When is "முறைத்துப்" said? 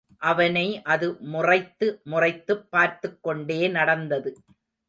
2.03-2.71